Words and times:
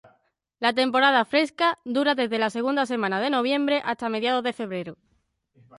La 0.57 0.73
temporada 0.73 1.25
fresca 1.25 1.77
dura 1.85 2.15
desde 2.15 2.39
la 2.39 2.49
segunda 2.49 2.87
semana 2.87 3.19
de 3.21 3.29
noviembre 3.29 3.83
hasta 3.85 4.09
mediados 4.09 4.43
de 4.43 4.51
febrero. 4.53 4.97